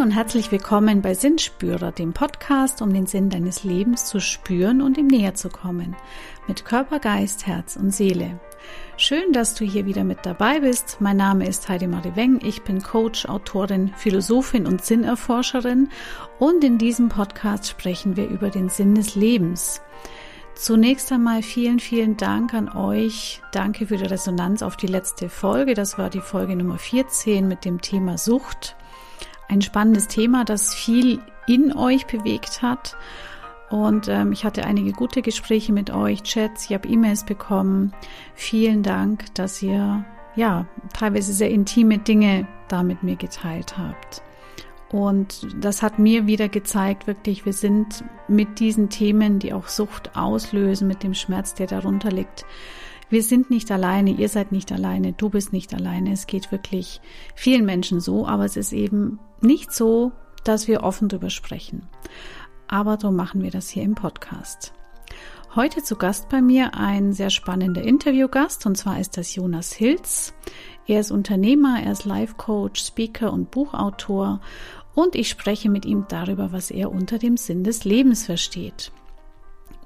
[0.00, 4.96] Und herzlich willkommen bei Sinnspürer, dem Podcast, um den Sinn deines Lebens zu spüren und
[4.96, 5.94] ihm näher zu kommen.
[6.48, 8.40] Mit Körper, Geist, Herz und Seele.
[8.96, 10.96] Schön, dass du hier wieder mit dabei bist.
[11.00, 12.40] Mein Name ist Heidi Marie Weng.
[12.42, 15.90] Ich bin Coach, Autorin, Philosophin und Sinnerforscherin.
[16.38, 19.82] Und in diesem Podcast sprechen wir über den Sinn des Lebens.
[20.54, 23.42] Zunächst einmal vielen, vielen Dank an euch.
[23.52, 25.74] Danke für die Resonanz auf die letzte Folge.
[25.74, 28.76] Das war die Folge Nummer 14 mit dem Thema Sucht
[29.50, 32.96] ein spannendes Thema, das viel in euch bewegt hat.
[33.68, 37.92] Und ähm, ich hatte einige gute Gespräche mit euch, Chats, ich habe E-Mails bekommen.
[38.34, 40.04] Vielen Dank, dass ihr
[40.36, 44.22] ja teilweise sehr intime Dinge da mit mir geteilt habt.
[44.90, 50.16] Und das hat mir wieder gezeigt, wirklich, wir sind mit diesen Themen, die auch Sucht
[50.16, 52.44] auslösen, mit dem Schmerz, der darunter liegt,
[53.10, 56.12] wir sind nicht alleine, ihr seid nicht alleine, du bist nicht alleine.
[56.12, 57.00] Es geht wirklich
[57.34, 60.12] vielen Menschen so, aber es ist eben nicht so,
[60.44, 61.88] dass wir offen darüber sprechen.
[62.68, 64.72] Aber so machen wir das hier im Podcast.
[65.56, 70.32] Heute zu Gast bei mir ein sehr spannender Interviewgast und zwar ist das Jonas Hilz.
[70.86, 74.40] Er ist Unternehmer, er ist Life Coach, Speaker und Buchautor
[74.94, 78.92] und ich spreche mit ihm darüber, was er unter dem Sinn des Lebens versteht.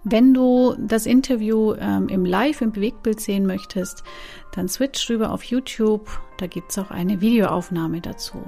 [0.06, 4.04] Wenn du das Interview ähm, im Live, im Bewegtbild sehen möchtest,
[4.52, 6.20] dann switch rüber auf YouTube.
[6.36, 8.46] Da gibt's auch eine Videoaufnahme dazu.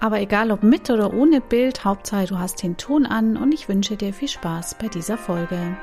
[0.00, 3.68] Aber egal ob mit oder ohne Bild, Hauptsache du hast den Ton an und ich
[3.68, 5.76] wünsche dir viel Spaß bei dieser Folge.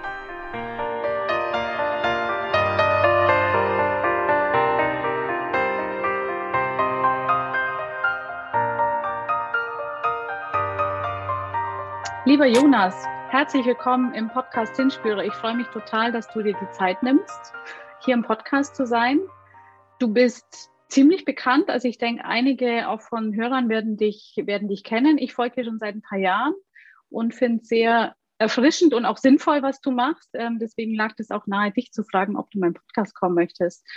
[12.25, 12.95] Lieber Jonas,
[13.31, 15.25] Herzlich willkommen im Podcast Hinspüre.
[15.25, 17.53] Ich freue mich total, dass du dir die Zeit nimmst,
[18.03, 19.21] hier im Podcast zu sein.
[19.99, 21.69] Du bist ziemlich bekannt.
[21.69, 25.17] Also ich denke, einige auch von Hörern werden dich, werden dich kennen.
[25.17, 26.53] Ich folge dir schon seit ein paar Jahren
[27.07, 30.31] und finde es sehr erfrischend und auch sinnvoll, was du machst.
[30.33, 33.35] Ähm, deswegen lag es auch nahe, dich zu fragen, ob du in meinen Podcast kommen
[33.35, 33.87] möchtest.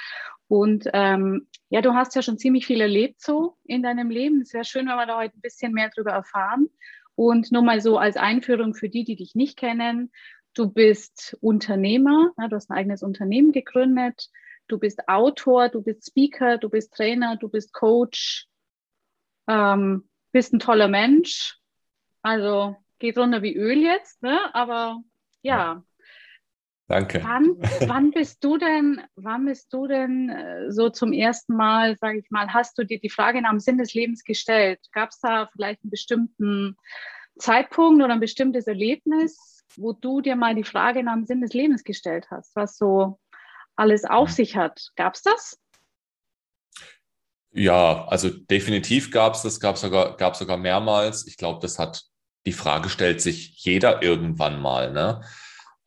[0.47, 4.43] Und ähm, ja, du hast ja schon ziemlich viel erlebt so in deinem Leben.
[4.43, 6.69] Es wäre schön, wenn wir da heute ein bisschen mehr darüber erfahren.
[7.17, 10.13] Und nur mal so als Einführung für die, die dich nicht kennen.
[10.55, 14.29] Du bist Unternehmer, du hast ein eigenes Unternehmen gegründet.
[14.67, 18.47] Du bist Autor, du bist Speaker, du bist Trainer, du bist Coach,
[19.47, 21.59] ähm, bist ein toller Mensch.
[22.23, 24.55] Also geht runter wie Öl jetzt, ne?
[24.55, 25.03] aber
[25.43, 25.85] ja,
[26.87, 27.23] Danke.
[27.25, 27.57] Wann,
[27.89, 32.31] wann bist du denn, wann bist du denn äh, so zum ersten Mal, sage ich
[32.31, 34.81] mal, hast du dir die Frage nach dem Sinn des Lebens gestellt?
[34.93, 36.77] Gab es da vielleicht einen bestimmten
[37.39, 41.55] Zeitpunkt oder ein bestimmtes Erlebnis, wo du dir mal die Frage nach dem Sinn des
[41.55, 43.19] Lebens gestellt hast, was so
[43.77, 44.35] alles auf mhm.
[44.35, 44.91] sich hat?
[44.97, 45.59] Gab es das?
[47.51, 51.27] Ja, also definitiv gab es das, gab sogar, gab sogar mehrmals.
[51.27, 52.05] Ich glaube, das hat
[52.47, 54.93] die Frage stellt sich jeder irgendwann mal.
[54.93, 55.23] Ne?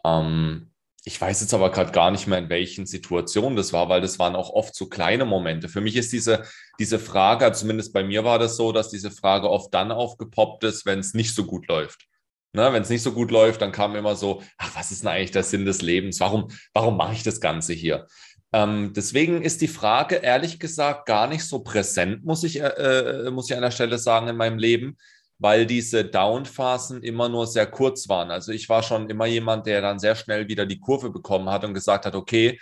[0.04, 0.72] Ähm,
[1.08, 4.20] ich weiß jetzt aber gerade gar nicht mehr, in welchen Situationen das war, weil das
[4.20, 5.70] waren auch oft so kleine Momente.
[5.70, 6.44] Für mich ist diese,
[6.80, 10.66] diese Frage, also zumindest bei mir war das so, dass diese Frage oft dann aufgepoppt
[10.66, 12.08] ist, wenn es nicht so gut läuft.
[12.52, 15.10] Ne, wenn es nicht so gut läuft, dann kam immer so, ach, was ist denn
[15.10, 16.20] eigentlich der Sinn des Lebens?
[16.20, 18.08] Warum, warum mache ich das Ganze hier?
[18.52, 23.32] Ähm, deswegen ist die Frage ehrlich gesagt gar nicht so präsent, muss ich, äh, äh
[23.32, 24.98] muss ich an der Stelle sagen, in meinem Leben,
[25.40, 28.32] weil diese Down-Phasen immer nur sehr kurz waren.
[28.32, 31.64] Also ich war schon immer jemand, der dann sehr schnell wieder die Kurve bekommen hat
[31.64, 32.60] und gesagt hat, okay,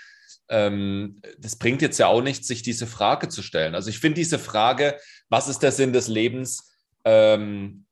[0.50, 3.76] ähm, das bringt jetzt ja auch nichts, sich diese Frage zu stellen.
[3.76, 4.98] Also ich finde diese Frage,
[5.30, 6.72] was ist der Sinn des Lebens?
[7.04, 7.86] Ähm,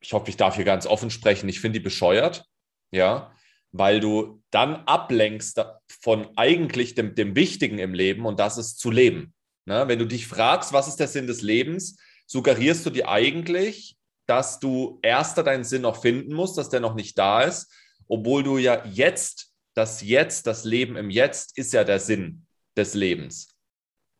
[0.00, 1.48] ich hoffe, ich darf hier ganz offen sprechen.
[1.48, 2.44] Ich finde die bescheuert,
[2.90, 3.32] ja,
[3.72, 8.90] weil du dann ablenkst von eigentlich dem, dem Wichtigen im Leben und das ist zu
[8.90, 9.34] leben.
[9.64, 9.88] Ne?
[9.88, 13.96] Wenn du dich fragst, was ist der Sinn des Lebens, suggerierst du dir eigentlich,
[14.26, 17.70] dass du erster deinen Sinn noch finden musst, dass der noch nicht da ist,
[18.08, 22.94] obwohl du ja jetzt, das Jetzt, das Leben im Jetzt ist ja der Sinn des
[22.94, 23.56] Lebens.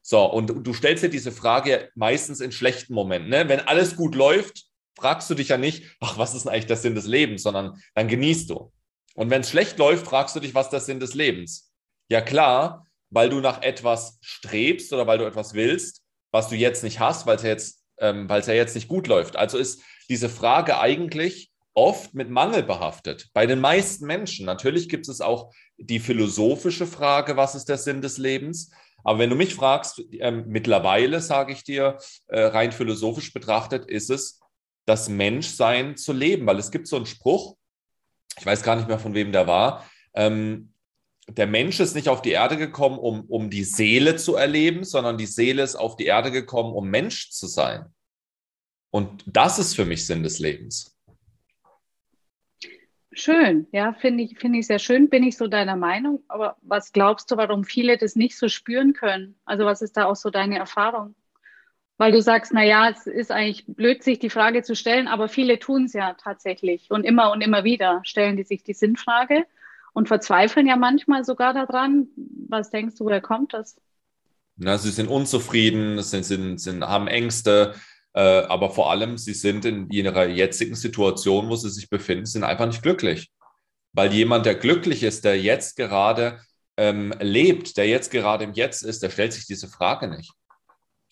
[0.02, 3.30] So, und du stellst dir diese Frage meistens in schlechten Momenten.
[3.30, 3.48] Ne?
[3.48, 4.64] Wenn alles gut läuft,
[4.96, 7.80] fragst du dich ja nicht, ach, was ist denn eigentlich der Sinn des Lebens, sondern
[7.94, 8.72] dann genießt du.
[9.14, 11.72] Und wenn es schlecht läuft, fragst du dich, was ist der Sinn des Lebens?
[12.10, 16.02] Ja klar, weil du nach etwas strebst oder weil du etwas willst,
[16.32, 18.88] was du jetzt nicht hast, weil es ja jetzt, ähm, weil es ja jetzt nicht
[18.88, 19.36] gut läuft.
[19.36, 23.28] Also ist diese Frage eigentlich oft mit Mangel behaftet.
[23.32, 24.46] Bei den meisten Menschen.
[24.46, 28.70] Natürlich gibt es auch die philosophische Frage, was ist der Sinn des Lebens?
[29.02, 31.98] Aber wenn du mich fragst, äh, mittlerweile sage ich dir,
[32.28, 34.40] äh, rein philosophisch betrachtet, ist es
[34.86, 37.56] das Menschsein zu leben, weil es gibt so einen Spruch,
[38.38, 40.72] ich weiß gar nicht mehr von wem der war, ähm,
[41.28, 45.16] der Mensch ist nicht auf die Erde gekommen, um, um die Seele zu erleben, sondern
[45.16, 47.86] die Seele ist auf die Erde gekommen, um Mensch zu sein.
[48.94, 50.96] Und das ist für mich Sinn des Lebens.
[53.10, 56.22] Schön, ja, finde ich, finde ich sehr schön, bin ich so deiner Meinung.
[56.28, 59.34] Aber was glaubst du, warum viele das nicht so spüren können?
[59.46, 61.16] Also was ist da auch so deine Erfahrung?
[61.96, 65.28] Weil du sagst, na ja, es ist eigentlich blöd, sich die Frage zu stellen, aber
[65.28, 69.44] viele tun es ja tatsächlich und immer und immer wieder stellen die sich die Sinnfrage
[69.92, 72.06] und verzweifeln ja manchmal sogar daran.
[72.48, 73.76] Was denkst du, woher kommt das?
[74.54, 77.74] Na, sie sind unzufrieden, sind, sind, sind, haben Ängste,
[78.20, 82.66] aber vor allem, sie sind in ihrer jetzigen Situation, wo sie sich befinden, sind einfach
[82.66, 83.30] nicht glücklich.
[83.92, 86.40] Weil jemand, der glücklich ist, der jetzt gerade
[86.76, 90.32] ähm, lebt, der jetzt gerade im Jetzt ist, der stellt sich diese Frage nicht.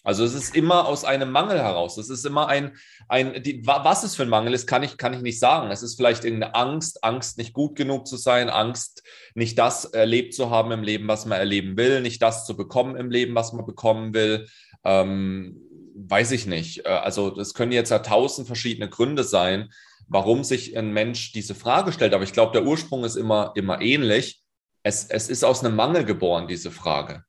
[0.05, 1.97] Also es ist immer aus einem Mangel heraus.
[1.97, 2.77] Es ist immer ein,
[3.09, 5.71] ein die, was es für ein Mangel ist, kann ich, kann ich nicht sagen.
[5.71, 9.05] Es ist vielleicht irgendeine Angst, Angst, nicht gut genug zu sein, Angst,
[9.35, 12.97] nicht das erlebt zu haben im Leben, was man erleben will, nicht das zu bekommen
[12.97, 14.49] im Leben, was man bekommen will.
[14.85, 15.61] Ähm,
[15.95, 16.87] weiß ich nicht.
[16.87, 19.71] Äh, also es können jetzt ja tausend verschiedene Gründe sein,
[20.09, 22.15] warum sich ein Mensch diese Frage stellt.
[22.15, 24.43] Aber ich glaube, der Ursprung ist immer, immer ähnlich.
[24.83, 27.25] Es, es ist aus einem Mangel geboren, diese Frage.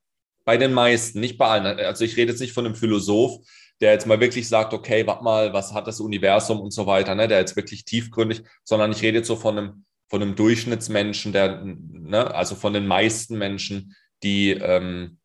[0.46, 1.80] Bei den meisten, nicht bei allen.
[1.80, 3.46] Also ich rede jetzt nicht von einem Philosoph,
[3.80, 7.16] der jetzt mal wirklich sagt, okay, warte mal, was hat das Universum und so weiter,
[7.16, 7.28] ne?
[7.28, 11.64] der jetzt wirklich tiefgründig, sondern ich rede jetzt so von einem, von einem Durchschnittsmenschen, der,
[11.64, 12.34] ne?
[12.34, 15.20] also von den meisten Menschen, die ähm,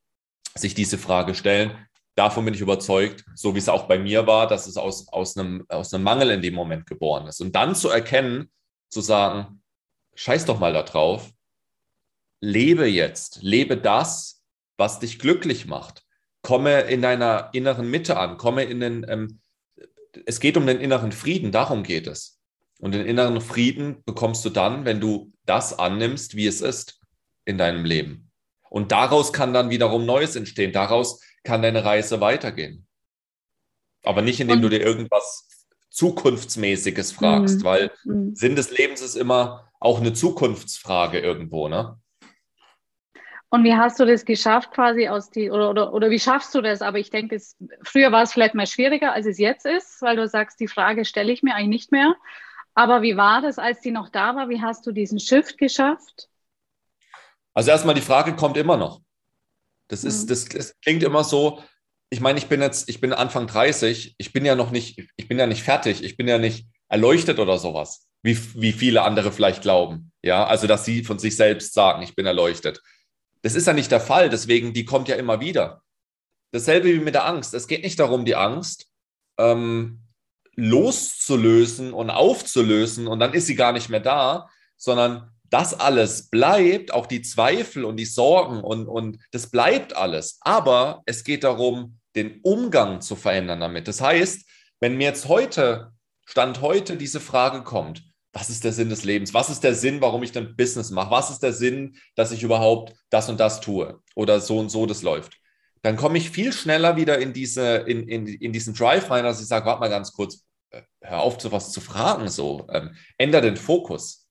[0.55, 1.73] sich diese Frage stellen
[2.19, 5.37] davon bin ich überzeugt, so wie es auch bei mir war, dass es aus, aus,
[5.37, 7.41] einem, aus einem Mangel in dem Moment geboren ist.
[7.41, 8.50] Und dann zu erkennen,
[8.88, 9.62] zu sagen,
[10.15, 11.31] scheiß doch mal da drauf,
[12.41, 14.43] lebe jetzt, lebe das,
[14.76, 16.03] was dich glücklich macht.
[16.43, 19.41] Komme in deiner inneren Mitte an, komme in den, ähm,
[20.26, 22.41] es geht um den inneren Frieden, darum geht es.
[22.81, 27.00] Und den inneren Frieden bekommst du dann, wenn du das annimmst, wie es ist
[27.44, 28.31] in deinem Leben.
[28.70, 30.73] Und daraus kann dann wiederum Neues entstehen.
[30.73, 32.86] Daraus kann deine Reise weitergehen.
[34.04, 35.48] Aber nicht, indem und, du dir irgendwas
[35.88, 38.34] Zukunftsmäßiges fragst, mm, weil mm.
[38.34, 41.98] Sinn des Lebens ist immer auch eine Zukunftsfrage irgendwo, ne?
[43.48, 46.60] Und wie hast du das geschafft, quasi aus die, oder, oder, oder wie schaffst du
[46.60, 46.82] das?
[46.82, 50.16] Aber ich denke, es, früher war es vielleicht mal schwieriger, als es jetzt ist, weil
[50.16, 52.14] du sagst, die Frage stelle ich mir eigentlich nicht mehr.
[52.74, 54.50] Aber wie war das, als die noch da war?
[54.50, 56.28] Wie hast du diesen Shift geschafft?
[57.54, 59.00] Also erstmal die Frage kommt immer noch.
[59.88, 60.29] Das ist, mhm.
[60.29, 61.62] das, das klingt immer so,
[62.11, 65.29] ich meine, ich bin jetzt, ich bin Anfang 30, ich bin ja noch nicht, ich
[65.29, 69.32] bin ja nicht fertig, ich bin ja nicht erleuchtet oder sowas, wie, wie viele andere
[69.32, 70.12] vielleicht glauben.
[70.23, 72.81] Ja, also dass sie von sich selbst sagen, ich bin erleuchtet.
[73.43, 75.82] Das ist ja nicht der Fall, deswegen, die kommt ja immer wieder.
[76.50, 77.52] Dasselbe wie mit der Angst.
[77.52, 78.88] Es geht nicht darum, die Angst
[79.38, 80.02] ähm,
[80.56, 86.92] loszulösen und aufzulösen und dann ist sie gar nicht mehr da, sondern das alles bleibt,
[86.92, 90.38] auch die Zweifel und die Sorgen und, und das bleibt alles.
[90.42, 93.88] Aber es geht darum, den Umgang zu verändern damit.
[93.88, 94.46] Das heißt,
[94.80, 95.92] wenn mir jetzt heute,
[96.26, 98.02] Stand heute, diese Frage kommt,
[98.32, 99.32] was ist der Sinn des Lebens?
[99.34, 101.10] Was ist der Sinn, warum ich dann Business mache?
[101.10, 104.86] Was ist der Sinn, dass ich überhaupt das und das tue oder so und so
[104.86, 105.38] das läuft?
[105.82, 109.40] Dann komme ich viel schneller wieder in, diese, in, in, in diesen Drive rein, dass
[109.40, 112.94] ich sage, warte mal ganz kurz, äh, hör auf, so was zu fragen, so, ähm,
[113.16, 114.27] änder den Fokus.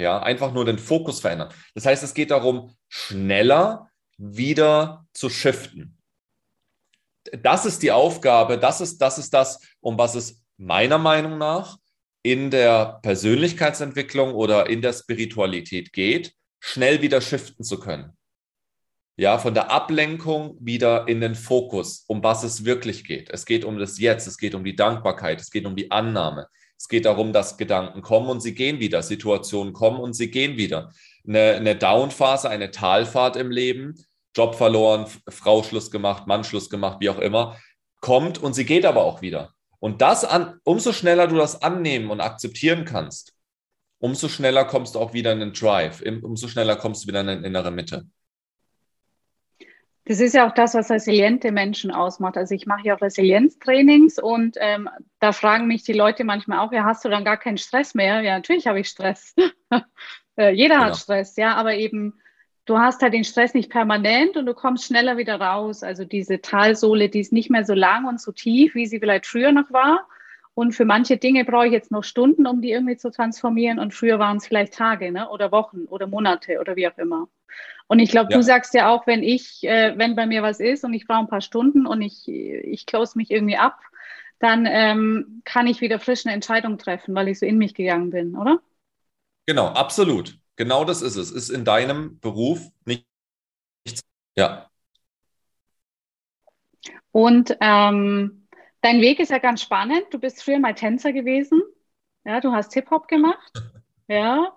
[0.00, 1.52] Ja, einfach nur den Fokus verändern.
[1.74, 5.98] Das heißt, es geht darum, schneller wieder zu shiften.
[7.42, 11.76] Das ist die Aufgabe, das ist, das ist das, um was es meiner Meinung nach
[12.22, 18.16] in der Persönlichkeitsentwicklung oder in der Spiritualität geht, schnell wieder shiften zu können.
[19.18, 23.28] Ja, von der Ablenkung wieder in den Fokus, um was es wirklich geht.
[23.28, 26.46] Es geht um das Jetzt, es geht um die Dankbarkeit, es geht um die Annahme,
[26.80, 30.56] es geht darum, dass Gedanken kommen und sie gehen wieder, Situationen kommen und sie gehen
[30.56, 30.90] wieder.
[31.28, 34.02] Eine, eine Downphase, eine Talfahrt im Leben,
[34.34, 37.58] Job verloren, Frau Schluss gemacht, Mann Schluss gemacht, wie auch immer,
[38.00, 39.52] kommt und sie geht aber auch wieder.
[39.78, 43.34] Und das an, umso schneller du das annehmen und akzeptieren kannst,
[43.98, 47.28] umso schneller kommst du auch wieder in den Drive, umso schneller kommst du wieder in
[47.28, 48.06] eine innere Mitte.
[50.10, 52.36] Das ist ja auch das, was resiliente Menschen ausmacht.
[52.36, 54.88] Also ich mache ja auch Resilienztrainings und ähm,
[55.20, 58.20] da fragen mich die Leute manchmal auch, ja, hast du dann gar keinen Stress mehr?
[58.20, 59.36] Ja, natürlich habe ich Stress.
[60.36, 60.86] äh, jeder genau.
[60.86, 62.18] hat Stress, ja, aber eben
[62.64, 65.84] du hast halt den Stress nicht permanent und du kommst schneller wieder raus.
[65.84, 69.26] Also diese Talsohle, die ist nicht mehr so lang und so tief, wie sie vielleicht
[69.26, 70.08] früher noch war.
[70.54, 73.78] Und für manche Dinge brauche ich jetzt noch Stunden, um die irgendwie zu transformieren.
[73.78, 75.28] Und früher waren es vielleicht Tage ne?
[75.28, 77.28] oder Wochen oder Monate oder wie auch immer.
[77.90, 78.36] Und ich glaube, ja.
[78.36, 81.20] du sagst ja auch, wenn ich, äh, wenn bei mir was ist und ich brauche
[81.20, 83.80] ein paar Stunden und ich, ich close mich irgendwie ab,
[84.38, 88.10] dann ähm, kann ich wieder frisch eine Entscheidung treffen, weil ich so in mich gegangen
[88.10, 88.60] bin, oder?
[89.46, 90.38] Genau, absolut.
[90.54, 91.32] Genau das ist es.
[91.32, 93.04] Ist in deinem Beruf nichts.
[94.36, 94.70] Ja.
[97.10, 98.40] Und ähm,
[98.82, 100.04] Dein Weg ist ja ganz spannend.
[100.10, 101.62] Du bist früher mal Tänzer gewesen.
[102.24, 103.52] Ja, du hast Hip-Hop gemacht.
[104.08, 104.52] Ja.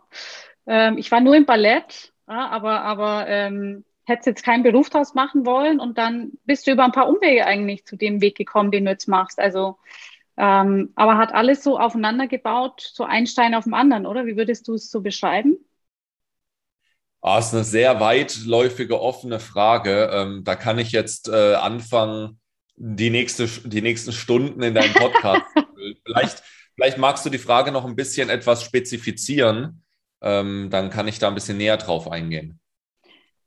[0.66, 5.14] Ähm, ich war nur im Ballett, ja, aber, aber ähm, hättest jetzt keinen Beruf draus
[5.14, 8.72] machen wollen und dann bist du über ein paar Umwege eigentlich zu dem Weg gekommen,
[8.72, 9.40] den du jetzt machst.
[9.40, 9.78] Also,
[10.38, 14.26] ähm, aber hat alles so aufeinander gebaut, so ein Stein auf dem anderen, oder?
[14.26, 15.58] Wie würdest du es so beschreiben?
[17.22, 20.10] Ah, ist eine sehr weitläufige, offene Frage.
[20.12, 22.42] Ähm, da kann ich jetzt äh, anfangen,
[22.76, 25.44] die, nächste, die nächsten Stunden in deinem Podcast.
[26.06, 26.44] vielleicht,
[26.76, 29.83] vielleicht magst du die Frage noch ein bisschen etwas spezifizieren.
[30.24, 32.60] Ähm, dann kann ich da ein bisschen näher drauf eingehen.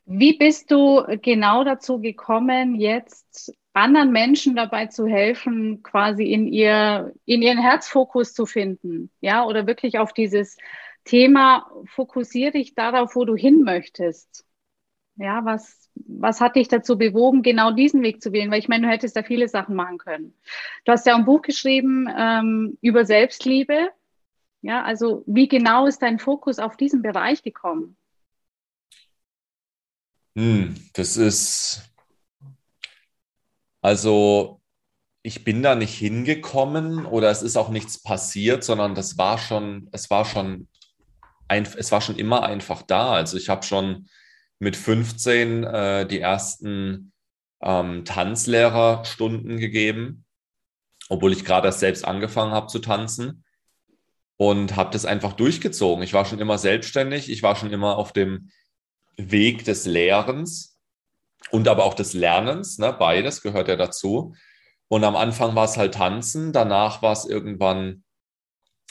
[0.04, 7.12] Wie bist du genau dazu gekommen, jetzt anderen Menschen dabei zu helfen, quasi in ihr,
[7.24, 9.10] in ihren Herzfokus zu finden?
[9.20, 10.58] Ja, oder wirklich auf dieses
[11.04, 14.44] Thema, fokussiere dich darauf, wo du hin möchtest.
[15.16, 18.50] Ja, was, was hat dich dazu bewogen, genau diesen Weg zu wählen?
[18.50, 20.34] Weil ich meine, du hättest da viele Sachen machen können.
[20.84, 23.90] Du hast ja ein Buch geschrieben ähm, über Selbstliebe.
[24.66, 27.96] Ja, also wie genau ist dein Fokus auf diesen Bereich gekommen?
[30.34, 31.88] Hm, das ist,
[33.80, 34.60] also
[35.22, 39.88] ich bin da nicht hingekommen oder es ist auch nichts passiert, sondern das war schon,
[39.92, 40.66] es war schon
[41.46, 43.12] ein, es war schon immer einfach da.
[43.12, 44.08] Also ich habe schon
[44.58, 47.12] mit 15 äh, die ersten
[47.62, 50.24] ähm, Tanzlehrerstunden gegeben,
[51.08, 53.44] obwohl ich gerade erst selbst angefangen habe zu tanzen
[54.36, 56.02] und habe das einfach durchgezogen.
[56.04, 58.50] Ich war schon immer selbstständig, ich war schon immer auf dem
[59.16, 60.78] Weg des Lehrens
[61.50, 62.92] und aber auch des Lernens, ne?
[62.92, 64.34] beides gehört ja dazu.
[64.88, 68.04] Und am Anfang war es halt Tanzen, danach war es irgendwann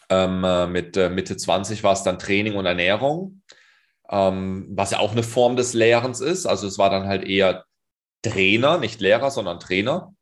[0.09, 3.41] ähm, äh, mit äh, Mitte 20 war es dann Training und Ernährung,
[4.09, 6.45] ähm, was ja auch eine Form des Lehrens ist.
[6.45, 7.65] Also es war dann halt eher
[8.21, 10.13] Trainer, nicht Lehrer, sondern Trainer.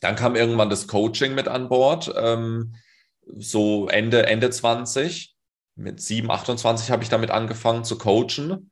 [0.00, 2.74] Dann kam irgendwann das Coaching mit an Bord, ähm,
[3.36, 5.34] so Ende, Ende 20.
[5.76, 8.70] Mit 7, 28 habe ich damit angefangen zu coachen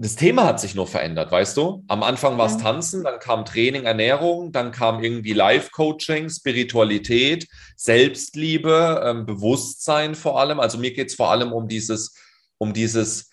[0.00, 1.84] das Thema hat sich nur verändert, weißt du?
[1.88, 9.02] Am Anfang war es Tanzen, dann kam Training, Ernährung, dann kam irgendwie Life-Coaching, Spiritualität, Selbstliebe,
[9.04, 10.60] ähm, Bewusstsein vor allem.
[10.60, 12.14] Also mir geht es vor allem um dieses,
[12.58, 13.32] um dieses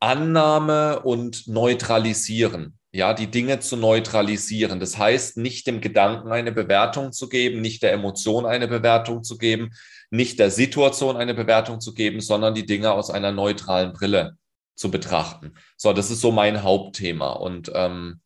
[0.00, 2.78] Annahme und Neutralisieren.
[2.92, 4.80] Ja, die Dinge zu neutralisieren.
[4.80, 9.38] Das heißt, nicht dem Gedanken eine Bewertung zu geben, nicht der Emotion eine Bewertung zu
[9.38, 9.70] geben,
[10.10, 14.36] nicht der Situation eine Bewertung zu geben, sondern die Dinge aus einer neutralen Brille
[14.74, 15.54] zu betrachten.
[15.76, 17.30] So, das ist so mein Hauptthema.
[17.30, 18.20] Und ähm,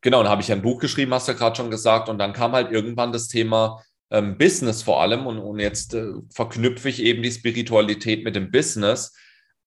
[0.00, 2.32] genau, dann habe ich ein Buch geschrieben, hast du ja gerade schon gesagt, und dann
[2.32, 5.26] kam halt irgendwann das Thema ähm, Business vor allem.
[5.26, 9.12] Und, und jetzt äh, verknüpfe ich eben die Spiritualität mit dem Business.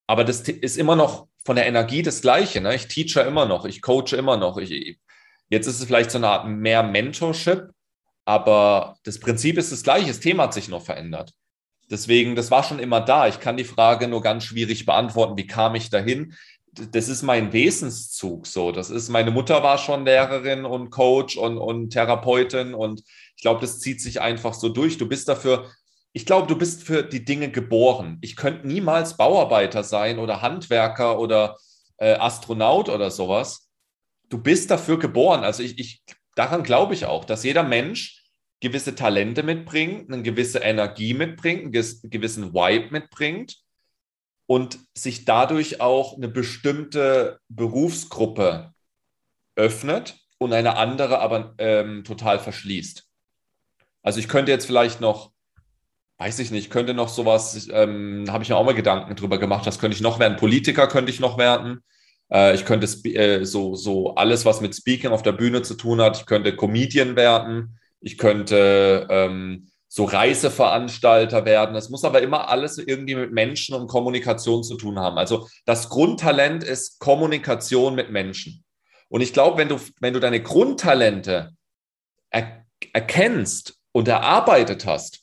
[0.08, 2.62] Aber das ist immer noch von der Energie das Gleiche.
[2.62, 2.75] Ne?
[2.75, 4.57] Ich teache immer noch, ich coache immer noch.
[4.57, 4.97] Ich,
[5.50, 7.69] jetzt ist es vielleicht so eine Art mehr Mentorship,
[8.25, 10.07] aber das Prinzip ist das gleiche.
[10.07, 11.33] Das Thema hat sich noch verändert.
[11.89, 13.27] Deswegen, das war schon immer da.
[13.27, 16.33] Ich kann die Frage nur ganz schwierig beantworten, wie kam ich dahin?
[16.71, 18.71] Das ist mein Wesenszug so.
[18.71, 23.03] Das ist, meine Mutter war schon Lehrerin und Coach und, und Therapeutin und
[23.35, 24.97] ich glaube, das zieht sich einfach so durch.
[24.97, 25.69] Du bist dafür,
[26.13, 28.20] ich glaube, du bist für die Dinge geboren.
[28.22, 31.58] Ich könnte niemals Bauarbeiter sein oder Handwerker oder
[31.98, 33.70] äh, Astronaut oder sowas.
[34.29, 35.43] Du bist dafür geboren.
[35.43, 36.03] Also ich, ich
[36.36, 38.24] daran glaube ich auch, dass jeder Mensch
[38.60, 43.58] gewisse Talente mitbringt, eine gewisse Energie mitbringt, einen gewissen Vibe mitbringt
[44.46, 48.74] und sich dadurch auch eine bestimmte Berufsgruppe
[49.55, 53.05] öffnet und eine andere aber ähm, total verschließt.
[54.01, 55.33] Also ich könnte jetzt vielleicht noch,
[56.17, 59.65] weiß ich nicht, könnte noch sowas, ähm, habe ich mir auch mal Gedanken drüber gemacht,
[59.65, 60.38] was könnte ich noch werden?
[60.38, 61.84] Politiker könnte ich noch werden.
[62.32, 66.01] Äh, ich könnte äh, so, so alles, was mit Speaking auf der Bühne zu tun
[66.01, 71.74] hat, ich könnte Comedian werden ich könnte ähm, so Reiseveranstalter werden.
[71.74, 75.17] Das muss aber immer alles irgendwie mit Menschen und Kommunikation zu tun haben.
[75.17, 78.63] Also das Grundtalent ist Kommunikation mit Menschen.
[79.08, 81.53] Und ich glaube, wenn du, wenn du deine Grundtalente
[82.29, 85.23] er, erkennst und erarbeitet hast,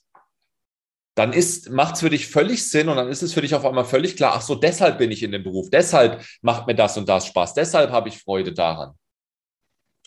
[1.15, 1.35] dann
[1.71, 4.17] macht es für dich völlig Sinn und dann ist es für dich auf einmal völlig
[4.17, 7.27] klar, ach so, deshalb bin ich in dem Beruf, deshalb macht mir das und das
[7.27, 8.95] Spaß, deshalb habe ich Freude daran.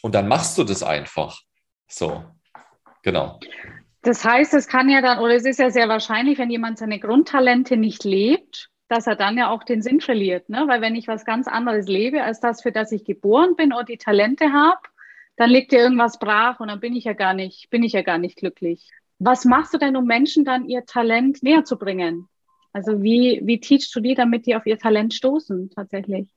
[0.02, 1.40] Und dann machst du das einfach.
[1.88, 2.24] So.
[3.04, 3.40] Genau.
[4.02, 7.00] Das heißt, es kann ja dann, oder es ist ja sehr wahrscheinlich, wenn jemand seine
[7.00, 10.50] Grundtalente nicht lebt, dass er dann ja auch den Sinn verliert.
[10.50, 10.66] Ne?
[10.68, 13.86] Weil wenn ich was ganz anderes lebe, als das, für das ich geboren bin oder
[13.86, 14.82] die Talente habe,
[15.36, 18.02] dann liegt ja irgendwas brach und dann bin ich ja gar nicht, bin ich ja
[18.02, 18.90] gar nicht glücklich.
[19.20, 22.28] Was machst du denn, um Menschen dann ihr Talent näher zu bringen?
[22.74, 26.28] Also wie, wie teachst du die, damit die auf ihr Talent stoßen tatsächlich?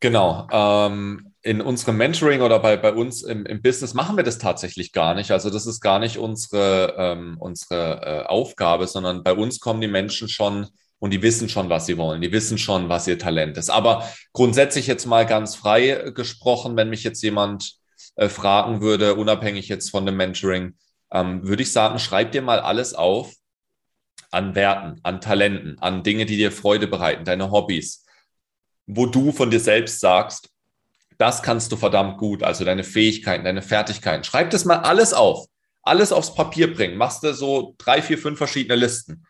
[0.00, 0.46] Genau.
[0.50, 4.92] Ähm, in unserem Mentoring oder bei, bei uns im, im Business machen wir das tatsächlich
[4.92, 5.30] gar nicht.
[5.30, 9.88] Also das ist gar nicht unsere, ähm, unsere äh, Aufgabe, sondern bei uns kommen die
[9.88, 12.22] Menschen schon und die wissen schon, was sie wollen.
[12.22, 13.68] Die wissen schon, was ihr Talent ist.
[13.68, 17.74] Aber grundsätzlich jetzt mal ganz frei gesprochen, wenn mich jetzt jemand
[18.16, 20.74] äh, fragen würde, unabhängig jetzt von dem Mentoring,
[21.14, 23.32] ähm, würde ich sagen, schreib dir mal alles auf
[24.30, 28.04] an Werten, an Talenten, an Dinge, die dir Freude bereiten, deine Hobbys,
[28.86, 30.50] wo du von dir selbst sagst,
[31.16, 34.24] das kannst du verdammt gut, also deine Fähigkeiten, deine Fertigkeiten.
[34.24, 35.46] Schreib das mal alles auf,
[35.82, 36.96] alles aufs Papier bringen.
[36.96, 39.24] Machst du so drei, vier, fünf verschiedene Listen.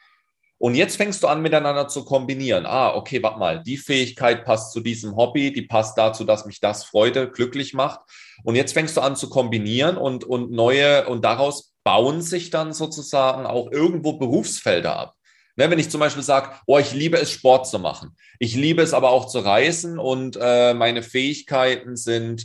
[0.56, 2.64] Und jetzt fängst du an, miteinander zu kombinieren.
[2.64, 6.60] Ah, okay, warte mal, die Fähigkeit passt zu diesem Hobby, die passt dazu, dass mich
[6.60, 8.00] das Freude, glücklich macht.
[8.44, 12.72] Und jetzt fängst du an zu kombinieren und, und neue, und daraus bauen sich dann
[12.72, 15.14] sozusagen auch irgendwo Berufsfelder ab.
[15.56, 18.16] Ne, wenn ich zum Beispiel sage, oh, ich liebe es, Sport zu machen.
[18.40, 22.44] Ich liebe es aber auch zu reisen und äh, meine Fähigkeiten sind,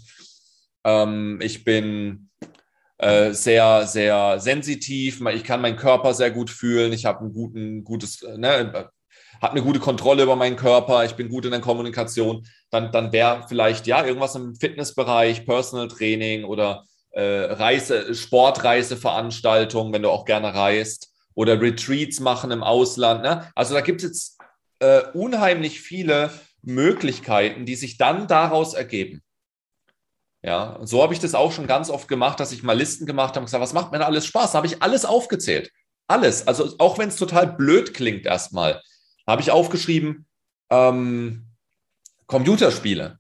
[0.84, 2.29] ähm, ich bin
[3.00, 7.84] äh, sehr, sehr sensitiv, ich kann meinen Körper sehr gut fühlen, ich habe ein guten,
[7.84, 8.91] gutes, ne,
[9.41, 13.12] habe eine gute Kontrolle über meinen Körper, ich bin gut in der Kommunikation, dann, dann
[13.12, 20.25] wäre vielleicht ja irgendwas im Fitnessbereich, Personal Training oder äh, Reise, Sportreiseveranstaltungen, wenn du auch
[20.25, 23.24] gerne reist oder Retreats machen im Ausland.
[23.24, 23.50] Ne?
[23.56, 24.38] Also da gibt es jetzt
[24.80, 29.22] äh, unheimlich viele Möglichkeiten, die sich dann daraus ergeben.
[30.42, 33.06] Ja, und so habe ich das auch schon ganz oft gemacht, dass ich mal Listen
[33.06, 34.54] gemacht habe und gesagt, was macht mir alles Spaß?
[34.54, 35.72] Da habe ich alles aufgezählt.
[36.08, 36.48] Alles.
[36.48, 38.82] Also auch wenn es total blöd klingt erstmal,
[39.28, 40.25] habe ich aufgeschrieben,
[40.70, 41.46] ähm,
[42.25, 43.20] Computerspiele.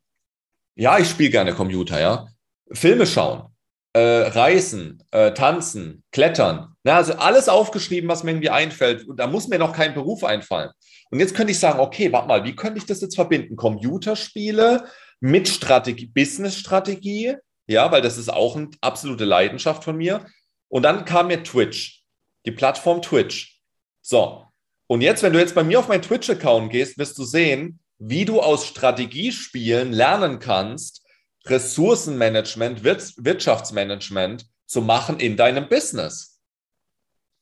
[0.75, 2.27] Ja, ich spiele gerne Computer, ja.
[2.71, 3.53] Filme schauen,
[3.93, 6.75] äh, Reisen, äh, Tanzen, Klettern.
[6.83, 9.07] Na, also alles aufgeschrieben, was mir irgendwie einfällt.
[9.07, 10.71] Und da muss mir noch kein Beruf einfallen.
[11.11, 13.55] Und jetzt könnte ich sagen, okay, warte mal, wie könnte ich das jetzt verbinden?
[13.55, 14.85] Computerspiele
[15.19, 17.35] mit Strategie, Business-Strategie,
[17.67, 20.25] ja, weil das ist auch eine absolute Leidenschaft von mir.
[20.69, 22.03] Und dann kam mir Twitch,
[22.45, 23.59] die Plattform Twitch.
[24.01, 24.45] So.
[24.87, 28.25] Und jetzt, wenn du jetzt bei mir auf meinen Twitch-Account gehst, wirst du sehen, wie
[28.25, 30.98] du aus Strategiespielen lernen kannst,
[31.45, 36.39] Ressourcenmanagement, Wirtschaftsmanagement zu machen in deinem Business.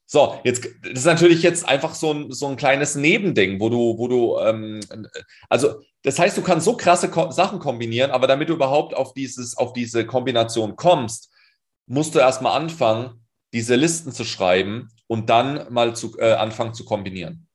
[0.10, 3.98] So, jetzt das ist natürlich jetzt einfach so ein, so ein kleines Nebending, wo du,
[3.98, 4.80] wo du, ähm,
[5.50, 9.14] also das heißt, du kannst so krasse Ko Sachen kombinieren, aber damit du überhaupt auf
[9.14, 11.30] dieses, auf diese Kombination kommst,
[11.88, 16.86] musst du erstmal anfangen, diese Listen zu schreiben und dann mal zu, äh, anfangen zu
[16.86, 17.48] kombinieren.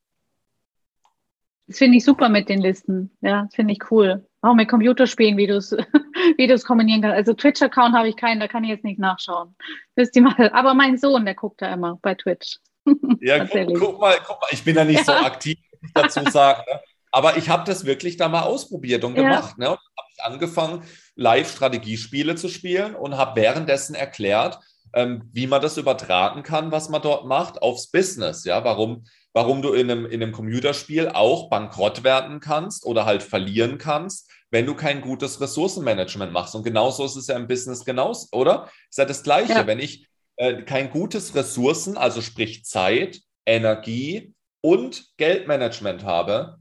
[1.66, 3.16] Das finde ich super mit den Listen.
[3.22, 4.26] Ja, finde ich cool.
[4.42, 5.70] Auch mit Computerspielen, wie du es
[6.36, 7.16] wie kombinieren kannst.
[7.16, 9.54] Also Twitch-Account habe ich keinen, da kann ich jetzt nicht nachschauen.
[9.94, 10.50] Wisst ihr mal.
[10.52, 12.58] Aber mein Sohn, der guckt da immer bei Twitch.
[13.20, 15.04] Ja, guck, guck, mal, guck mal, ich bin da nicht ja.
[15.04, 16.62] so aktiv, muss ich dazu sagen.
[16.68, 16.80] Ne?
[17.12, 19.54] Aber ich habe das wirklich da mal ausprobiert und gemacht.
[19.58, 19.64] Ja.
[19.64, 19.70] Ne?
[19.70, 20.82] Und habe ich angefangen,
[21.14, 24.58] Live-Strategiespiele zu spielen und habe währenddessen erklärt,
[24.94, 28.44] ähm, wie man das übertragen kann, was man dort macht, aufs Business.
[28.44, 33.22] Ja, warum, warum du in einem, in einem Computerspiel auch bankrott werden kannst oder halt
[33.22, 36.54] verlieren kannst, wenn du kein gutes Ressourcenmanagement machst.
[36.54, 38.68] Und genauso ist es ja im Business genauso, oder?
[38.90, 39.52] Ist ja das Gleiche.
[39.52, 39.66] Ja.
[39.66, 46.58] Wenn ich äh, kein gutes Ressourcen, also sprich Zeit, Energie und Geldmanagement habe,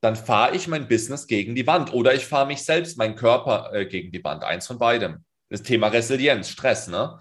[0.00, 3.72] dann fahre ich mein Business gegen die Wand oder ich fahre mich selbst, meinen Körper
[3.72, 4.44] äh, gegen die Wand.
[4.44, 5.24] Eins von beidem.
[5.50, 7.18] Das Thema Resilienz, Stress, ne?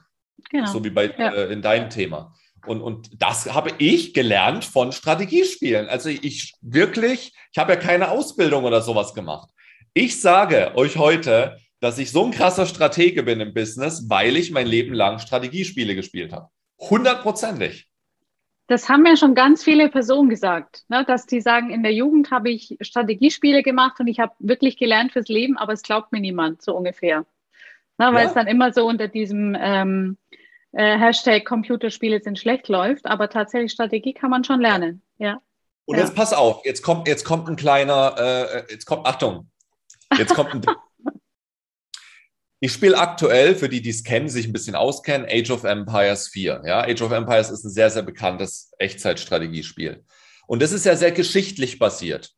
[0.50, 0.72] Genau.
[0.72, 1.34] So wie bei ja.
[1.34, 2.34] äh, in deinem Thema.
[2.66, 5.88] Und, und das habe ich gelernt von Strategiespielen.
[5.88, 9.50] Also ich wirklich, ich habe ja keine Ausbildung oder sowas gemacht.
[9.94, 14.52] Ich sage euch heute, dass ich so ein krasser Stratege bin im Business, weil ich
[14.52, 16.50] mein Leben lang Strategiespiele gespielt habe.
[16.80, 17.88] Hundertprozentig.
[18.68, 22.32] Das haben mir schon ganz viele Personen gesagt, ne, dass die sagen, in der Jugend
[22.32, 26.20] habe ich Strategiespiele gemacht und ich habe wirklich gelernt fürs Leben, aber es glaubt mir
[26.20, 27.26] niemand, so ungefähr.
[27.98, 28.28] Ne, weil ja.
[28.28, 30.18] es dann immer so unter diesem ähm,
[30.72, 35.02] äh, Hashtag Computerspiele sind schlecht läuft, aber tatsächlich Strategie kann man schon lernen.
[35.18, 35.42] Ja.
[35.86, 36.04] Und ja.
[36.04, 39.50] jetzt pass auf, jetzt kommt, jetzt kommt ein kleiner, äh, jetzt kommt, Achtung,
[40.16, 40.66] Jetzt kommt ein.
[42.60, 46.30] Ich spiele aktuell, für die, die es kennen, sich ein bisschen auskennen, Age of Empires
[46.30, 46.64] 4.
[46.66, 50.04] Ja, Age of Empires ist ein sehr, sehr bekanntes Echtzeitstrategiespiel.
[50.48, 52.34] Und das ist ja sehr geschichtlich basiert.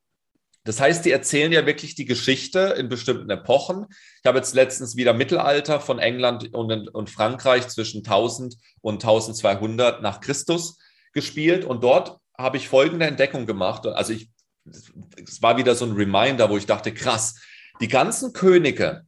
[0.66, 3.86] Das heißt, die erzählen ja wirklich die Geschichte in bestimmten Epochen.
[4.22, 10.02] Ich habe jetzt letztens wieder Mittelalter von England und, und Frankreich zwischen 1000 und 1200
[10.02, 10.78] nach Christus
[11.14, 11.66] gespielt.
[11.66, 13.86] Und dort habe ich folgende Entdeckung gemacht.
[13.88, 14.30] Also ich,
[14.66, 17.36] es war wieder so ein Reminder, wo ich dachte, krass,
[17.82, 19.04] die ganzen Könige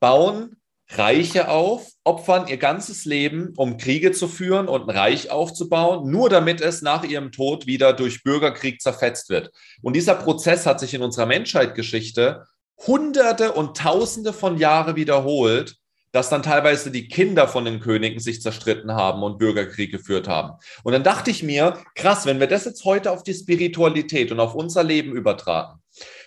[0.00, 0.56] bauen
[0.98, 6.28] Reiche auf, opfern ihr ganzes Leben, um Kriege zu führen und ein Reich aufzubauen, nur
[6.28, 9.50] damit es nach ihrem Tod wieder durch Bürgerkrieg zerfetzt wird.
[9.82, 12.46] Und dieser Prozess hat sich in unserer Menschheitsgeschichte
[12.86, 15.76] hunderte und tausende von Jahren wiederholt,
[16.12, 20.52] dass dann teilweise die Kinder von den Königen sich zerstritten haben und Bürgerkrieg geführt haben.
[20.84, 24.38] Und dann dachte ich mir, krass, wenn wir das jetzt heute auf die Spiritualität und
[24.38, 25.80] auf unser Leben übertragen,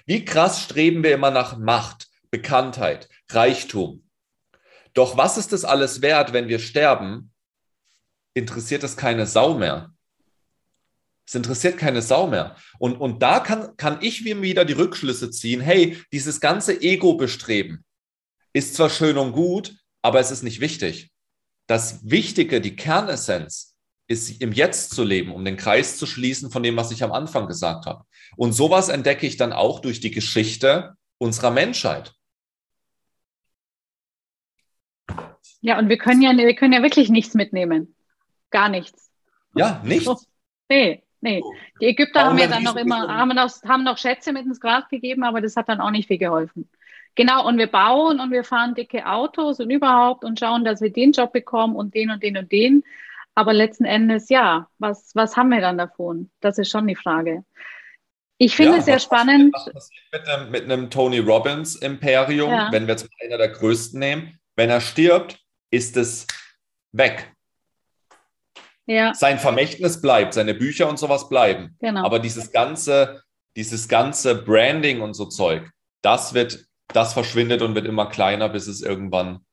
[0.06, 4.07] wie krass streben wir immer nach Macht, Bekanntheit, Reichtum.
[4.98, 7.32] Doch was ist das alles wert, wenn wir sterben?
[8.34, 9.94] Interessiert es keine Sau mehr.
[11.28, 12.56] Es interessiert keine Sau mehr.
[12.80, 17.86] Und, und da kann, kann ich mir wieder die Rückschlüsse ziehen, hey, dieses ganze Ego-Bestreben
[18.54, 21.12] ist zwar schön und gut, aber es ist nicht wichtig.
[21.68, 23.76] Das Wichtige, die Kernessenz,
[24.08, 27.12] ist im Jetzt zu leben, um den Kreis zu schließen von dem, was ich am
[27.12, 28.04] Anfang gesagt habe.
[28.36, 32.16] Und sowas entdecke ich dann auch durch die Geschichte unserer Menschheit.
[35.62, 37.96] Ja, und wir können ja, wir können ja wirklich nichts mitnehmen.
[38.52, 39.12] Gar nichts.
[39.56, 40.28] Ja, nichts.
[40.70, 41.42] Nee, Nee,
[41.82, 44.88] die Ägypter haben ja dann noch immer, haben noch, haben noch Schätze mit ins Grab
[44.90, 46.70] gegeben, aber das hat dann auch nicht viel geholfen.
[47.16, 50.92] Genau, und wir bauen und wir fahren dicke Autos und überhaupt und schauen, dass wir
[50.92, 52.84] den Job bekommen und den und den und den.
[53.34, 56.30] Aber letzten Endes, ja, was, was haben wir dann davon?
[56.40, 57.44] Das ist schon die Frage.
[58.38, 59.56] Ich finde ja, es sehr spannend.
[60.12, 62.72] Mit einem, mit einem, Tony Robbins Imperium, ja.
[62.72, 66.26] wenn wir jetzt einer der größten nehmen, wenn er stirbt, ist es
[66.92, 67.34] weg.
[68.86, 69.14] Ja.
[69.14, 71.76] Sein Vermächtnis bleibt, seine Bücher und sowas bleiben.
[71.80, 72.06] Genau.
[72.06, 73.22] Aber dieses ganze,
[73.56, 75.70] dieses ganze Branding und so Zeug,
[76.02, 79.46] das wird, das verschwindet und wird immer kleiner, bis es irgendwann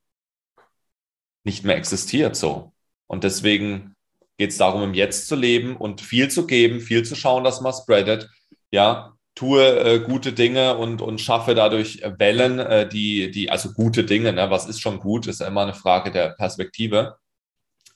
[1.42, 2.37] nicht mehr existiert.
[2.37, 2.72] So.
[3.09, 3.96] Und deswegen
[4.38, 7.61] geht es darum, im Jetzt zu leben und viel zu geben, viel zu schauen, dass
[7.61, 8.29] man spreadet.
[8.70, 14.05] Ja, tue äh, gute Dinge und, und schaffe dadurch Wellen, äh, die, die, also gute
[14.05, 14.51] Dinge, ne?
[14.51, 17.18] was ist schon gut, ist immer eine Frage der Perspektive.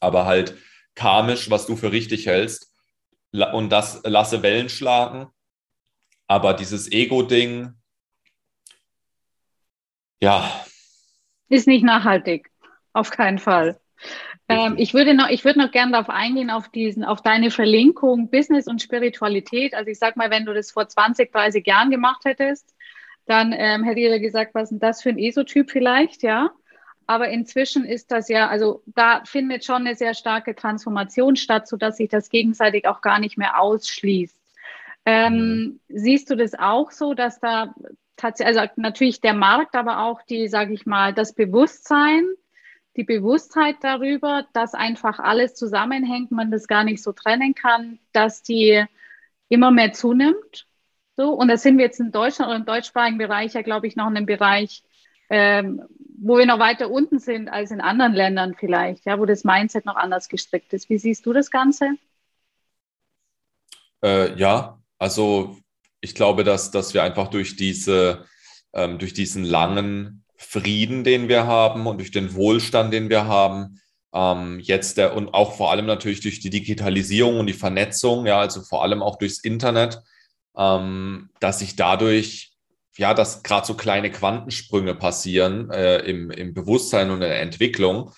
[0.01, 0.57] Aber halt
[0.95, 2.73] karmisch, was du für richtig hältst
[3.53, 5.29] und das lasse Wellen schlagen.
[6.27, 7.75] Aber dieses Ego-Ding,
[10.21, 10.65] ja.
[11.49, 12.51] Ist nicht nachhaltig.
[12.93, 13.81] Auf keinen Fall.
[14.49, 18.31] Ähm, ich würde noch, ich würde noch gerne darauf eingehen, auf diesen, auf deine Verlinkung
[18.31, 19.75] Business und Spiritualität.
[19.75, 22.75] Also ich sag mal, wenn du das vor 20, 30 Jahren gemacht hättest,
[23.27, 26.51] dann ähm, hätte jeder gesagt, was ist denn das für ein Esotyp vielleicht, ja?
[27.07, 31.97] Aber inzwischen ist das ja, also da findet schon eine sehr starke Transformation statt, sodass
[31.97, 34.39] sich das gegenseitig auch gar nicht mehr ausschließt.
[35.07, 35.81] Ähm, mhm.
[35.89, 37.75] Siehst du das auch so, dass da
[38.17, 42.27] tatsächlich, also natürlich der Markt, aber auch die, sage ich mal, das Bewusstsein,
[42.97, 48.43] die Bewusstheit darüber, dass einfach alles zusammenhängt, man das gar nicht so trennen kann, dass
[48.43, 48.85] die
[49.49, 50.67] immer mehr zunimmt.
[51.17, 53.97] So, und da sind wir jetzt in Deutschland oder im deutschsprachigen Bereich ja, glaube ich,
[53.97, 54.83] noch in einem Bereich,
[55.31, 55.83] ähm,
[56.21, 59.85] wo wir noch weiter unten sind als in anderen Ländern vielleicht, ja, wo das Mindset
[59.85, 60.89] noch anders gestrickt ist.
[60.89, 61.97] Wie siehst du das Ganze?
[64.03, 65.57] Äh, ja, also
[66.01, 68.27] ich glaube, dass, dass wir einfach durch diese,
[68.73, 73.81] ähm, durch diesen langen Frieden, den wir haben und durch den Wohlstand, den wir haben,
[74.15, 78.39] ähm, jetzt der und auch vor allem natürlich durch die Digitalisierung und die Vernetzung, ja,
[78.39, 80.01] also vor allem auch durchs Internet,
[80.57, 82.53] ähm, dass sich dadurch
[82.99, 88.13] ja, dass gerade so kleine Quantensprünge passieren äh, im, im Bewusstsein und in der Entwicklung.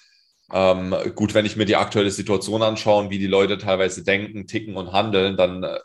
[0.53, 4.77] Ähm, gut, wenn ich mir die aktuelle Situation anschaue, wie die Leute teilweise denken, ticken
[4.77, 5.79] und handeln, dann äh,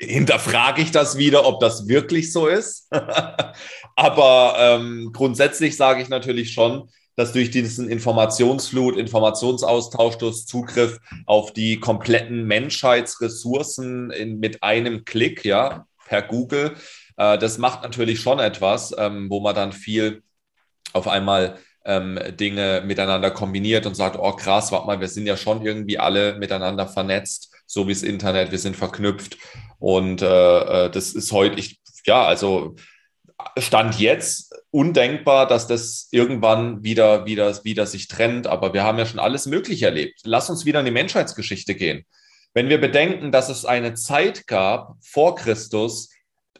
[0.00, 2.88] hinterfrage ich das wieder, ob das wirklich so ist.
[3.96, 11.52] Aber ähm, grundsätzlich sage ich natürlich schon, dass durch diesen Informationsflut, Informationsaustausch, durch Zugriff auf
[11.52, 16.76] die kompletten Menschheitsressourcen in, mit einem Klick, ja, per Google,
[17.18, 20.22] äh, das macht natürlich schon etwas, ähm, wo man dann viel
[20.94, 25.36] auf einmal ähm, Dinge miteinander kombiniert und sagt, oh krass, warte mal, wir sind ja
[25.36, 29.38] schon irgendwie alle miteinander vernetzt, so wie das Internet, wir sind verknüpft.
[29.78, 30.26] Und äh,
[30.86, 32.74] äh, das ist heute, ich, ja, also
[33.58, 38.48] Stand jetzt undenkbar, dass das irgendwann wieder, wieder, wieder sich trennt.
[38.48, 40.22] Aber wir haben ja schon alles Mögliche erlebt.
[40.24, 42.04] Lass uns wieder in die Menschheitsgeschichte gehen.
[42.54, 46.10] Wenn wir bedenken, dass es eine Zeit gab vor Christus,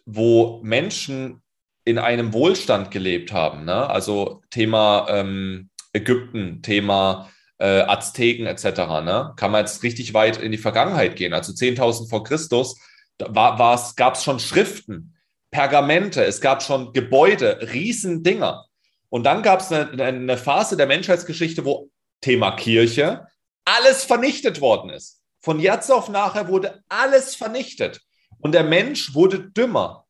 [0.06, 1.42] wo Menschen
[1.84, 3.64] in einem Wohlstand gelebt haben.
[3.64, 3.90] Ne?
[3.90, 7.28] Also Thema ähm, Ägypten, Thema
[7.60, 8.64] äh, Azteken etc.
[9.04, 9.32] Ne?
[9.36, 11.32] Kann man jetzt richtig weit in die Vergangenheit gehen.
[11.32, 12.76] Also 10.000 vor Christus
[13.18, 15.14] gab es schon Schriften,
[15.50, 18.66] Pergamente, es gab schon Gebäude, Riesendinger.
[19.08, 23.26] Und dann gab es eine, eine Phase der Menschheitsgeschichte, wo Thema Kirche
[23.64, 25.22] alles vernichtet worden ist.
[25.40, 28.00] Von jetzt auf nachher wurde alles vernichtet.
[28.38, 30.06] Und der Mensch wurde dümmer.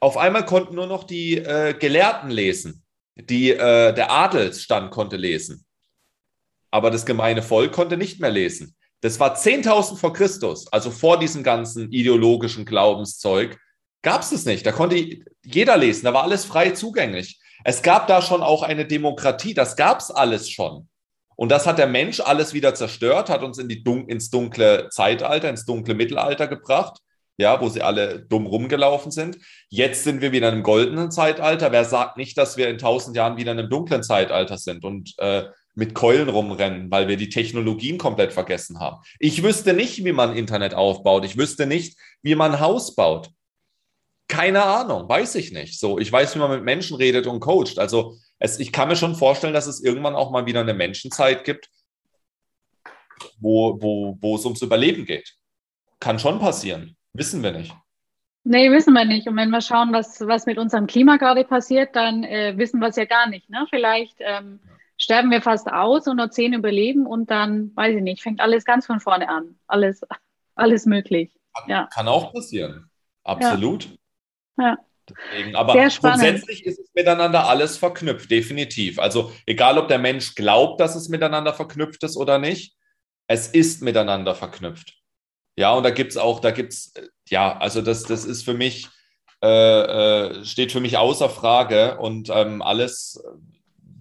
[0.00, 2.84] Auf einmal konnten nur noch die äh, Gelehrten lesen.
[3.16, 5.64] Die, äh, der Adelsstand konnte lesen.
[6.70, 8.74] Aber das gemeine Volk konnte nicht mehr lesen.
[9.00, 13.58] Das war 10.000 vor Christus, also vor diesem ganzen ideologischen Glaubenszeug,
[14.02, 14.66] gab es das nicht.
[14.66, 14.96] Da konnte
[15.44, 17.40] jeder lesen, da war alles frei zugänglich.
[17.64, 20.88] Es gab da schon auch eine Demokratie, das gab es alles schon.
[21.36, 24.88] Und das hat der Mensch alles wieder zerstört, hat uns in die Dun ins dunkle
[24.90, 26.98] Zeitalter, ins dunkle Mittelalter gebracht,
[27.36, 29.38] ja, wo sie alle dumm rumgelaufen sind.
[29.68, 31.70] Jetzt sind wir wieder in einem goldenen Zeitalter.
[31.70, 35.14] Wer sagt nicht, dass wir in tausend Jahren wieder in einem dunklen Zeitalter sind und
[35.18, 35.44] äh,
[35.78, 39.00] mit Keulen rumrennen, weil wir die Technologien komplett vergessen haben?
[39.20, 41.24] Ich wüsste nicht, wie man Internet aufbaut.
[41.24, 43.30] Ich wüsste nicht, wie man ein Haus baut.
[44.26, 45.78] Keine Ahnung, weiß ich nicht.
[45.78, 47.78] So, ich weiß, wie man mit Menschen redet und coacht.
[47.78, 51.44] Also es, ich kann mir schon vorstellen, dass es irgendwann auch mal wieder eine Menschenzeit
[51.44, 51.70] gibt,
[53.38, 55.32] wo, wo, wo es ums Überleben geht.
[56.00, 56.96] Kann schon passieren.
[57.12, 57.72] Wissen wir nicht.
[58.42, 59.28] Nee, wissen wir nicht.
[59.28, 62.88] Und wenn wir schauen, was, was mit unserem Klima gerade passiert, dann äh, wissen wir
[62.88, 63.48] es ja gar nicht.
[63.48, 63.64] Ne?
[63.70, 64.58] Vielleicht ähm,
[64.98, 68.64] sterben wir fast aus und nur zehn überleben und dann, weiß ich nicht, fängt alles
[68.64, 69.58] ganz von vorne an.
[69.66, 70.02] Alles,
[70.54, 71.30] alles möglich.
[71.66, 71.88] Ja.
[71.92, 72.90] Kann auch passieren.
[73.24, 73.88] Absolut.
[74.58, 74.64] Ja.
[74.64, 74.78] Ja.
[75.08, 78.98] Deswegen, aber grundsätzlich ist es miteinander alles verknüpft, definitiv.
[78.98, 82.76] Also egal, ob der Mensch glaubt, dass es miteinander verknüpft ist oder nicht,
[83.26, 84.98] es ist miteinander verknüpft.
[85.56, 86.92] Ja, und da gibt es auch, da gibt es,
[87.28, 88.88] ja, also das, das ist für mich,
[89.42, 93.22] äh, äh, steht für mich außer Frage und ähm, alles,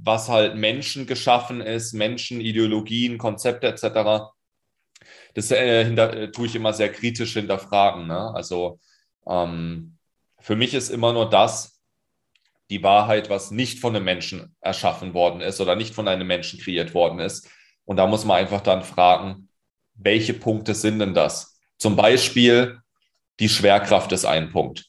[0.07, 4.31] was halt Menschen geschaffen ist, Menschen, Ideologien, Konzepte etc.,
[5.35, 8.07] das äh, hinter, äh, tue ich immer sehr kritisch hinterfragen.
[8.07, 8.33] Ne?
[8.33, 8.79] Also
[9.27, 9.97] ähm,
[10.39, 11.79] für mich ist immer nur das
[12.69, 16.59] die Wahrheit, was nicht von einem Menschen erschaffen worden ist oder nicht von einem Menschen
[16.59, 17.49] kreiert worden ist.
[17.85, 19.49] Und da muss man einfach dann fragen,
[19.93, 21.59] welche Punkte sind denn das?
[21.77, 22.79] Zum Beispiel
[23.39, 24.87] die Schwerkraft ist ein Punkt.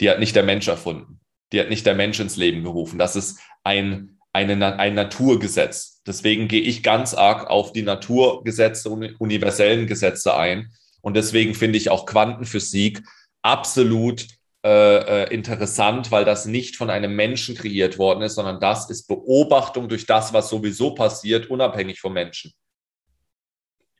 [0.00, 1.20] Die hat nicht der Mensch erfunden.
[1.52, 2.98] Die hat nicht der Mensch ins Leben gerufen.
[2.98, 6.02] Das ist ein, eine, ein Naturgesetz.
[6.06, 10.72] Deswegen gehe ich ganz arg auf die Naturgesetze und universellen Gesetze ein.
[11.00, 13.02] Und deswegen finde ich auch Quantenphysik
[13.42, 14.26] absolut
[14.64, 19.06] äh, äh, interessant, weil das nicht von einem Menschen kreiert worden ist, sondern das ist
[19.06, 22.52] Beobachtung durch das, was sowieso passiert, unabhängig vom Menschen.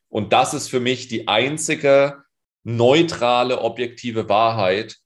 [0.09, 2.25] Und das ist für mich die einzige
[2.65, 4.97] neutrale, objektive Wahrheit,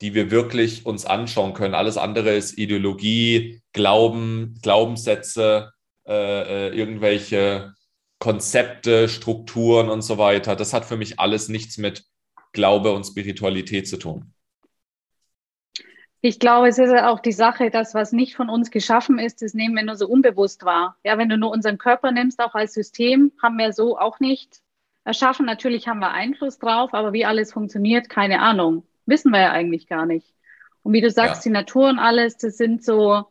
[0.00, 1.74] die wir wirklich uns anschauen können.
[1.74, 5.72] Alles andere ist Ideologie, Glauben, Glaubenssätze,
[6.06, 7.74] äh, äh irgendwelche
[8.18, 10.56] Konzepte, Strukturen und so weiter.
[10.56, 12.04] Das hat für mich alles nichts mit
[12.52, 14.32] Glaube und Spiritualität zu tun.
[16.22, 19.54] Ich glaube, es ist auch die Sache, dass was nicht von uns geschaffen ist, das
[19.54, 20.98] nehmen wir nur so unbewusst wahr.
[21.02, 24.60] Ja, wenn du nur unseren Körper nimmst, auch als System, haben wir so auch nicht
[25.04, 25.46] erschaffen.
[25.46, 28.86] Natürlich haben wir Einfluss drauf, aber wie alles funktioniert, keine Ahnung.
[29.10, 30.34] Wissen wir ja eigentlich gar nicht.
[30.82, 31.50] Und wie du sagst, ja.
[31.50, 33.26] die Natur und alles, das sind so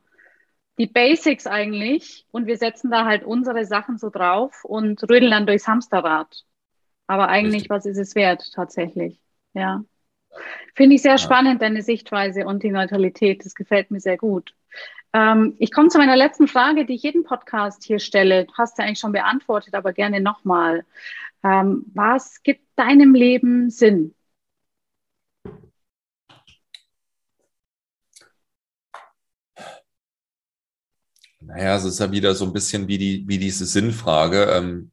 [0.78, 2.26] die Basics eigentlich.
[2.32, 6.46] Und wir setzen da halt unsere Sachen so drauf und rödeln dann durchs Hamsterrad.
[7.08, 7.70] Aber eigentlich, Richtig.
[7.70, 9.20] was ist es wert tatsächlich?
[9.54, 9.84] Ja.
[10.76, 11.18] Finde ich sehr ja.
[11.18, 13.46] spannend, deine Sichtweise und die Neutralität.
[13.46, 14.54] Das gefällt mir sehr gut.
[15.12, 18.46] Ähm, ich komme zu meiner letzten Frage, die ich jeden Podcast hier stelle.
[18.46, 20.86] Du hast ja eigentlich schon beantwortet, aber gerne nochmal.
[21.44, 24.14] Ähm, was gibt deinem Leben Sinn?
[31.50, 34.44] Naja, es ist ja wieder so ein bisschen wie, die, wie diese Sinnfrage.
[34.46, 34.92] Ähm,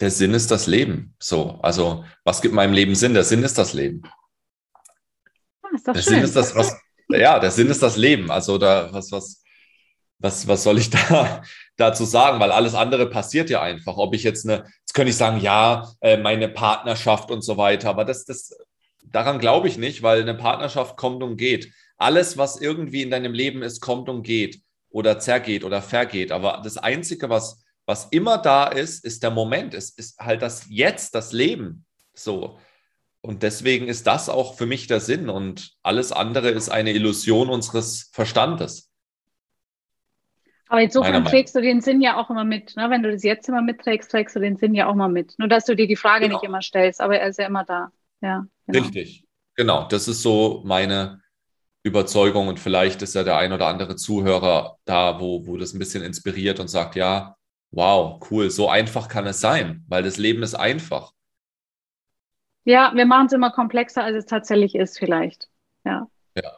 [0.00, 1.14] der Sinn ist das Leben.
[1.18, 3.14] So, also was gibt meinem Leben Sinn?
[3.14, 4.02] Der Sinn ist das Leben
[5.76, 6.14] ist doch der schön.
[6.14, 6.76] Sinn ist das, was,
[7.08, 8.30] ja, der Sinn ist das Leben.
[8.30, 9.42] Also da, was, was,
[10.18, 11.42] was, was soll ich da
[11.76, 12.40] dazu sagen?
[12.40, 13.96] Weil alles andere passiert ja einfach.
[13.96, 17.90] Ob ich jetzt eine, jetzt könnte ich sagen, ja, äh, meine Partnerschaft und so weiter,
[17.90, 18.56] aber das, das,
[19.04, 21.72] daran glaube ich nicht, weil eine Partnerschaft kommt und geht.
[21.98, 26.32] Alles, was irgendwie in deinem Leben ist, kommt und geht oder zergeht oder vergeht.
[26.32, 29.74] Aber das Einzige, was, was immer da ist, ist der Moment.
[29.74, 31.84] Es ist halt das Jetzt, das Leben.
[32.14, 32.58] So.
[33.20, 37.50] Und deswegen ist das auch für mich der Sinn und alles andere ist eine Illusion
[37.50, 38.92] unseres Verstandes.
[40.68, 42.76] Aber insofern trägst du den Sinn ja auch immer mit.
[42.76, 42.90] Ne?
[42.90, 45.34] Wenn du das jetzt immer mitträgst, trägst du den Sinn ja auch mal mit.
[45.38, 46.36] Nur, dass du dir die Frage genau.
[46.36, 47.92] nicht immer stellst, aber er ist ja immer da.
[48.20, 48.84] Ja, genau.
[48.84, 49.86] Richtig, genau.
[49.88, 51.20] Das ist so meine
[51.86, 55.78] Überzeugung und vielleicht ist ja der ein oder andere Zuhörer da, wo, wo das ein
[55.78, 57.36] bisschen inspiriert und sagt, ja,
[57.70, 61.12] wow, cool, so einfach kann es sein, weil das Leben ist einfach.
[62.64, 65.48] Ja, wir machen es immer komplexer, als es tatsächlich ist, vielleicht.
[65.84, 66.08] Ja.
[66.34, 66.50] ja.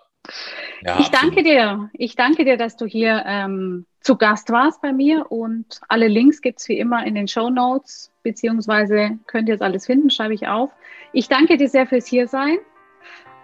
[0.82, 1.90] ja ich danke dir.
[1.92, 6.40] Ich danke dir, dass du hier ähm, zu Gast warst bei mir und alle Links
[6.40, 10.32] gibt es wie immer in den Show Notes, beziehungsweise könnt ihr es alles finden, schreibe
[10.32, 10.70] ich auf.
[11.12, 12.56] Ich danke dir sehr fürs Hiersein.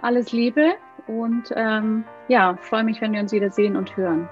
[0.01, 0.75] Alles Liebe
[1.07, 4.29] und ähm, ja, freue mich, wenn wir uns wieder sehen und hören.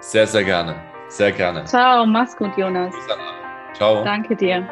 [0.00, 0.76] Sehr, sehr gerne.
[1.08, 1.64] Sehr gerne.
[1.64, 2.94] Ciao, mach's gut, Jonas.
[3.74, 4.04] Ciao.
[4.04, 4.68] Danke dir.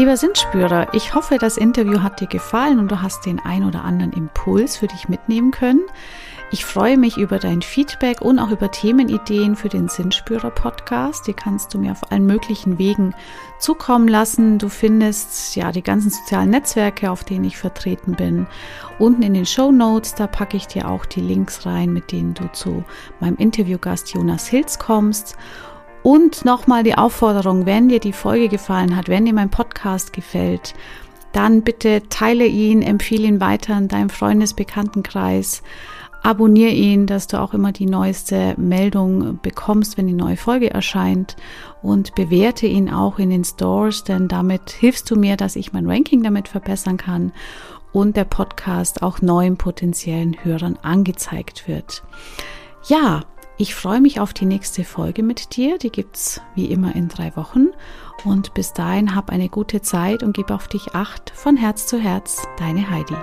[0.00, 3.84] Lieber Sinnspürer, ich hoffe, das Interview hat dir gefallen und du hast den ein oder
[3.84, 5.82] anderen Impuls für dich mitnehmen können.
[6.50, 11.26] Ich freue mich über dein Feedback und auch über Themenideen für den Sinnspürer Podcast.
[11.26, 13.14] Die kannst du mir auf allen möglichen Wegen
[13.58, 14.56] zukommen lassen.
[14.56, 18.46] Du findest ja die ganzen sozialen Netzwerke, auf denen ich vertreten bin.
[18.98, 22.32] Unten in den Show Notes, da packe ich dir auch die Links rein, mit denen
[22.32, 22.84] du zu
[23.20, 25.36] meinem Interviewgast Jonas Hilz kommst.
[26.02, 30.74] Und nochmal die Aufforderung, wenn dir die Folge gefallen hat, wenn dir mein Podcast gefällt,
[31.32, 35.62] dann bitte teile ihn, empfehle ihn weiter in deinem Freundesbekanntenkreis.
[36.22, 41.36] Abonniere ihn, dass du auch immer die neueste Meldung bekommst, wenn die neue Folge erscheint
[41.82, 45.88] und bewerte ihn auch in den Stores, denn damit hilfst du mir, dass ich mein
[45.88, 47.32] Ranking damit verbessern kann
[47.92, 52.02] und der Podcast auch neuen potenziellen Hörern angezeigt wird.
[52.86, 53.22] Ja,
[53.60, 55.76] ich freue mich auf die nächste Folge mit dir.
[55.76, 57.68] Die gibt's wie immer in drei Wochen.
[58.24, 61.98] Und bis dahin hab eine gute Zeit und gib auf dich acht von Herz zu
[61.98, 62.42] Herz.
[62.58, 63.16] Deine Heidi.